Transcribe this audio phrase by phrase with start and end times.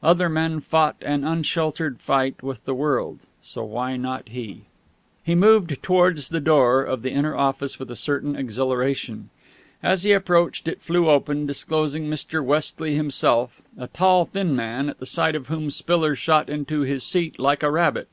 [0.00, 4.60] Other men fought an unsheltered fight with the world, so why not he?
[5.24, 9.30] He moved towards the door of the inner office with a certain exhilaration.
[9.82, 12.44] As he approached, it flew open, disclosing Mr.
[12.44, 17.02] Westley himself, a tall, thin man, at the sight of whom Spiller shot into his
[17.02, 18.06] seat like a rabbit.